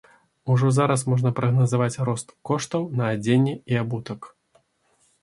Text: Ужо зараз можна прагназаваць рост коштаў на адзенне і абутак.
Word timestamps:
Ужо 0.53 0.71
зараз 0.77 1.03
можна 1.11 1.33
прагназаваць 1.41 2.01
рост 2.11 2.35
коштаў 2.53 2.91
на 3.01 3.13
адзенне 3.13 3.55
і 3.75 3.83
абутак. 3.87 4.21